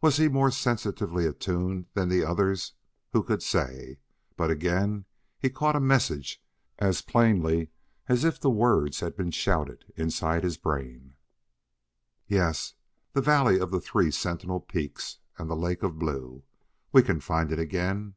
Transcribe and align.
Was 0.00 0.18
he 0.18 0.28
more 0.28 0.52
sensitively 0.52 1.26
attuned 1.26 1.86
than 1.94 2.08
the 2.08 2.22
others? 2.24 2.74
Who 3.12 3.24
could 3.24 3.42
say? 3.42 3.98
But 4.36 4.48
again 4.48 5.06
he 5.40 5.50
caught 5.50 5.74
a 5.74 5.80
message 5.80 6.40
as 6.78 7.02
plainly 7.02 7.70
as 8.06 8.22
if 8.22 8.38
the 8.38 8.48
words 8.48 9.00
had 9.00 9.16
been 9.16 9.32
shouted 9.32 9.86
inside 9.96 10.44
his 10.44 10.56
brain. 10.56 11.16
"Yes, 12.28 12.74
the 13.12 13.22
valley 13.22 13.58
of 13.58 13.72
the 13.72 13.80
three 13.80 14.12
sentinel 14.12 14.60
peaks 14.60 15.18
and 15.36 15.50
the 15.50 15.56
lake 15.56 15.82
of 15.82 15.98
blue; 15.98 16.44
we 16.92 17.02
can 17.02 17.18
find 17.18 17.50
it 17.50 17.58
again. 17.58 18.14